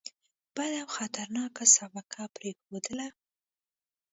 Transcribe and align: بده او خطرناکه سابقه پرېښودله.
بده 0.55 0.77
او 0.83 0.89
خطرناکه 0.97 1.63
سابقه 1.75 2.23
پرېښودله. 2.35 3.07